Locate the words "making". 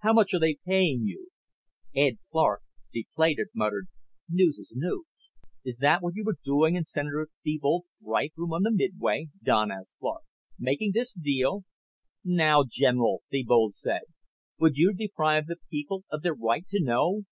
10.58-10.90